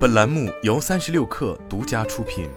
[0.00, 2.48] 本栏目由三十六氪独家出品。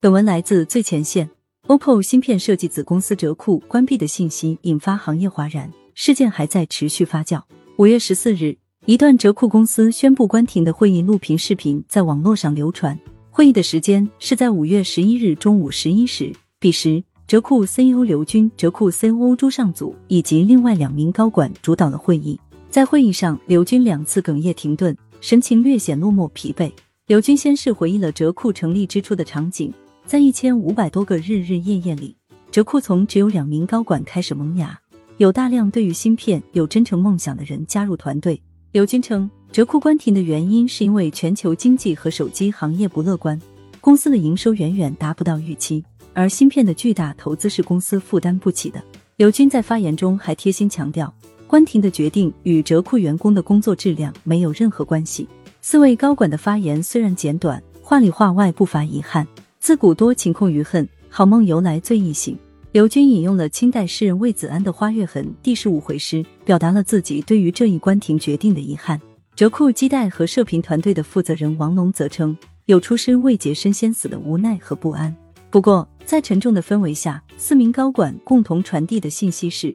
[0.00, 1.30] 本文来自最前线。
[1.68, 7.40] OPPO 芯片设计子公司折库关闭的信息引发行业哗然，事件还在持续发酵。
[7.76, 12.98] 五月十四日，一段折库公司宣布关停的会议录屏视频在网络上流传。
[13.30, 17.04] 会议的时间是在五月十一日中午十一时，彼时。
[17.28, 22.38] 折库 CEO 刘军、折库 COO 朱尚祖以及另外两名高管主导了会议。
[22.76, 26.70] 在会议上，刘军两次哽咽停顿，神情略显落寞疲惫。
[27.06, 29.72] 刘军先是回忆了折库成立之初的场景，
[30.04, 32.14] 在一千五百多个日日夜夜里，
[32.50, 34.78] 折库从只有两名高管开始萌芽，
[35.16, 38.38] 有大量对于芯片有真诚梦想的人加入团队。
[38.72, 43.40] 刘军称，折库关停的原因是因为全球经济和手机行业不乐观，
[43.80, 45.82] 公司的营收远远达不到预期。
[46.12, 48.84] 而芯片的巨大投资是公司负担不起的。
[49.16, 51.10] 刘军在发言中还贴心强调，
[51.46, 55.28] 关停的决定与折库员工的工作质量没有任何关系。
[55.60, 59.26] 四位高管的发言虽然简短，话里话外不乏遗憾。
[59.58, 62.38] 自古多情空余恨，好梦由来最易醒。
[62.72, 69.00] 刘军引用了清代诗人魏子安的《花月痕》第十五回诗，表达了自己对于这一关停决定的遗憾。
[69.34, 75.14] 折库基带和射频团队的负责人王龙则称，有出师未捷身先死的无奈和不安。
[75.50, 79.74] 不过，在沉重的氛围下，四名高管共同传递的信息是：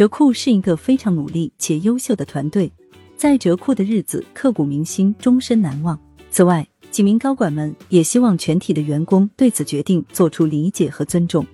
[0.00, 2.72] 折库是一个非常努力且优秀的团队，
[3.18, 6.00] 在折库的日子刻骨铭心，终身难忘。
[6.30, 11.46] 此外，几名高管们也希望全体的员工对此决定做出理解和尊重，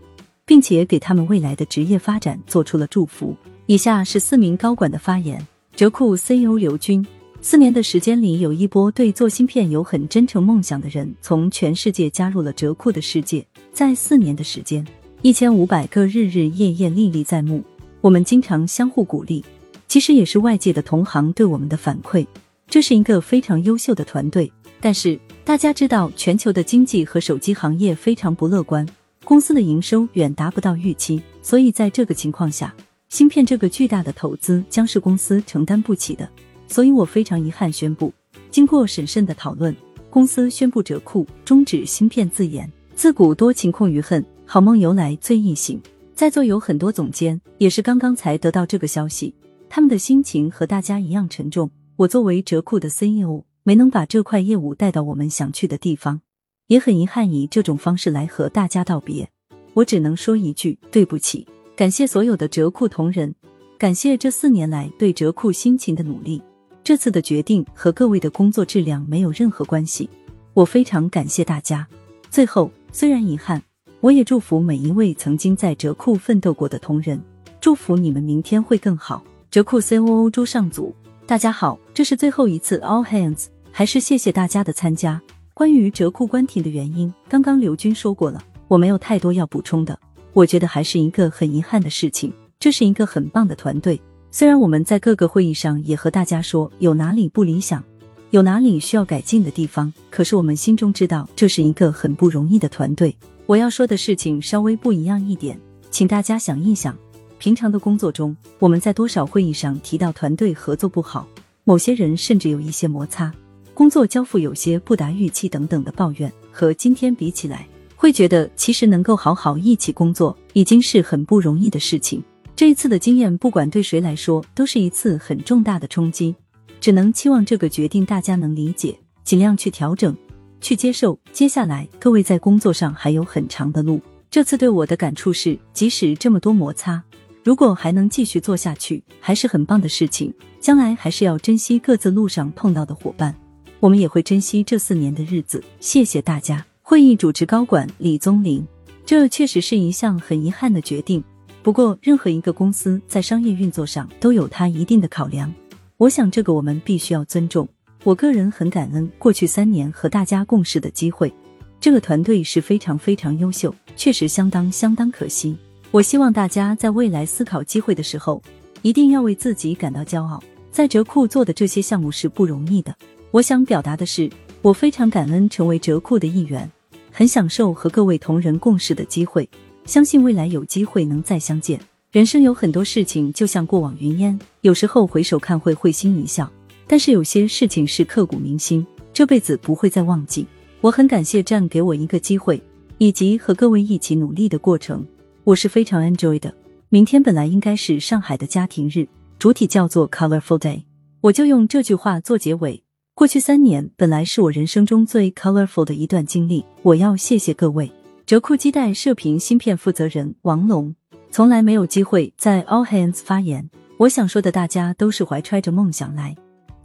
[0.45, 3.35] 并且给他们未来的职业发展做出了祝福。
[3.67, 7.05] 以下是四名高管的发言：折库 CEO 刘军。
[7.43, 13.45] 四年的时间里，有一波对做芯片有很真诚梦想的人从全世界加入了折库的世界。
[13.73, 14.87] 在四年的时间，
[15.23, 17.61] 一千五百个日日夜夜历历在目。
[18.07, 19.45] 我们经常相互鼓励，
[19.89, 22.25] 其实也是外界的同行对我们的反馈。
[22.69, 24.49] 这是一个非常优秀的团队。
[24.81, 28.87] 但是大家知道，全球的经济和手机行业非常不乐观，
[29.25, 31.21] 公司的营收远达不到预期。
[31.43, 32.73] 所以在这个情况下，
[33.09, 36.29] 芯片这个巨大的投资将是公司承担不起的。
[36.69, 38.13] 所以我非常遗憾宣布，
[38.53, 39.75] 经过审慎的讨论，
[40.09, 42.71] 公司宣布折库，终止芯片自研。
[42.95, 45.83] 自古多情空余恨，好梦由来最易醒。
[46.17, 49.35] 在座有很多总监，也是刚刚才得到这个消息，
[49.69, 51.71] 他们的心情和大家一样沉重。
[51.97, 56.23] 我作为折库的 CEO，没能把这块业务带到我们想去的地方，
[56.69, 59.29] 也很遗憾以这种方式来和大家道别。
[59.75, 63.35] 我只能说一句对不起，感谢所有的折库同仁，
[63.77, 66.43] 感谢这四年来对折库辛勤的努力。
[66.83, 70.09] 这次的决定和各位的工作质量没有任何关系，
[70.55, 71.87] 我非常感谢大家。
[72.31, 73.63] 最后，虽然遗憾，
[74.01, 77.19] 我也祝福每一位曾经在折库奋斗过的同仁，
[77.59, 79.25] 祝福你们明天会更好。
[79.51, 80.95] 折库 COO 朱尚祖，
[81.27, 85.21] 大家好，这是最后一次 All Hands，还是谢谢大家的参加。
[85.55, 89.99] 关于折库关停的原因，刚刚刘军说过了，我没有太多要补充的。
[90.35, 92.31] 我觉得还是一个很遗憾的事情，
[92.61, 93.99] 这是一个很棒的团队。
[94.31, 97.83] 虽然我们在各个会议上也和大家说有哪里不理想，
[98.31, 103.17] 有哪里需要改进的地方，可是我们心中知道这是一个很不容易的团队。
[103.47, 105.57] 我要说的事情稍微不一样一点，
[105.89, 106.99] 请大家想一想，
[107.39, 111.29] 平常的工作中，我们在多少会议上提到团队合作不好，
[111.63, 113.33] 某些人甚至有一些摩擦，
[113.73, 122.21] 工作交付有些不达预期等等的抱怨，和今天比起来，会觉得其实能够好好一起工作，已经是很不容易的事情。
[122.57, 126.35] 这一次的经验，不管对谁来说，都是一次很重大的冲击。
[126.81, 130.17] 只能期望这个决定大家能理解，尽量去调整、
[130.67, 131.17] 去接受。
[131.33, 134.01] 接下来，各位在工作上还有很长的路。
[134.29, 137.01] 这次对我的感触是，即使这么多摩擦，
[137.45, 140.35] 如果还能继续做下去，还是很棒的事情。
[140.59, 143.33] 将来还是要珍惜各自路上碰到的伙伴，
[143.79, 145.63] 我们也会珍惜这四年的日子。
[145.79, 146.67] 谢谢大家。
[146.83, 148.67] 会议主持高管李宗林，
[149.05, 151.23] 这确实是一项很遗憾的决定。
[151.63, 155.55] 不过，任何一个公司在商业运作上都有它一定的考量，
[155.97, 157.69] 我想这个我们必须要尊重。
[158.07, 161.35] 我个人很感恩过去三年和大家共事的机会，
[161.81, 165.57] 这个团队是非常非常优秀，确实相当相当可惜。
[165.91, 168.41] 我希望大家在未来思考机会的时候，
[168.83, 170.41] 一定要为自己感到骄傲。
[170.71, 172.95] 在折库做的这些项目是不容易的。
[173.33, 174.31] 我想表达的是，
[174.63, 176.71] 我非常感恩成为折库的一员，
[177.11, 179.51] 很享受和各位同仁共事的机会。
[179.85, 181.81] 相信未来有机会能再相见。
[182.13, 186.49] 人生有很多事情就像过往云烟，有时候回首看会会心一笑，
[186.87, 190.47] 但是有些事情是刻骨铭心，这辈子不会再忘记。
[190.81, 192.63] 我很感谢站给我一个机会，
[192.99, 195.05] 以及和各位一起努力的过程，
[195.45, 196.55] 我是非常 enjoy 的。
[196.89, 200.85] 明天本来应该是上海的家庭日，主体叫做 Colorful Day，
[201.23, 202.83] 我就用这句话做结尾。
[203.15, 207.91] 过去三年本来是我人生中最 colorful 的一段经历，我要谢谢各位。
[208.27, 210.95] 折库基带射频芯片负责人王龙，
[211.31, 213.69] 从来没有机会在 All Hands 发言。
[213.99, 216.37] 我想说的，大家都是怀揣着梦想来。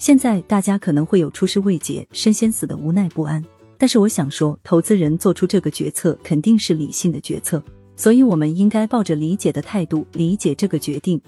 [0.01, 3.45] 现在大家可能会有出师未捷身先死的无奈不安，
[3.77, 7.61] 但是我想说，投资人做出这个决策肯定是理性的决策，
[7.95, 11.21] 所以我们应该抱着理解的态度理解这个决定。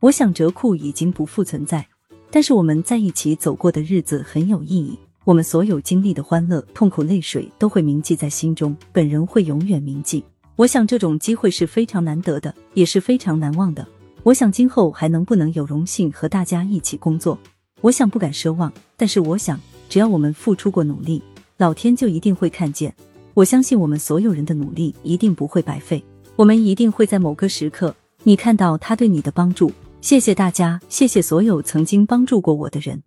[0.00, 1.86] 我想折库已经不复存在，
[2.28, 10.24] 但是我们在一起走过的日子很有意义，我们所有经历的欢乐、痛苦、泪水都会铭记在心中，本人会永远铭记。
[10.56, 13.86] 我想这种机会是非常难得的，也是非常难忘的。
[14.24, 17.38] 我想今后还能不能有荣幸和大家一起工作？
[17.86, 21.22] 我想不敢奢望，但是我想，只要我们付出过努力，
[21.56, 22.92] 老天就一定会看见。
[23.32, 26.02] 我相信我们所有人的努力一定不会白费，
[26.34, 27.94] 我们一定会在某个时刻，
[28.24, 29.70] 你看到他对你的帮助。
[30.00, 33.00] 谢谢大家，谢谢所有曾经帮助过我的人。